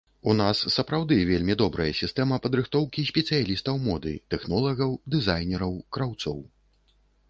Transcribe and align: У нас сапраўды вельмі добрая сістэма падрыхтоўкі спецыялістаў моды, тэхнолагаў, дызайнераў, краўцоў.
У 0.31 0.33
нас 0.37 0.61
сапраўды 0.75 1.17
вельмі 1.31 1.57
добрая 1.63 1.91
сістэма 2.01 2.41
падрыхтоўкі 2.47 3.05
спецыялістаў 3.13 3.75
моды, 3.87 4.17
тэхнолагаў, 4.35 5.01
дызайнераў, 5.17 5.71
краўцоў. 5.97 6.47